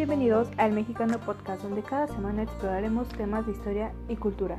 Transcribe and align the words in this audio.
Bienvenidos 0.00 0.48
al 0.56 0.72
Mexicano 0.72 1.18
Podcast, 1.18 1.62
donde 1.62 1.82
cada 1.82 2.06
semana 2.06 2.44
exploraremos 2.44 3.06
temas 3.10 3.44
de 3.44 3.52
historia 3.52 3.92
y 4.08 4.16
cultura. 4.16 4.56